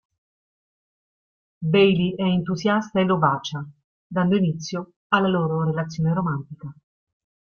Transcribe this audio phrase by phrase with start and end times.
[1.61, 3.63] Bailey è entusiasta e lo bacia,
[4.07, 6.73] dando inizio alla loro relazione romantica.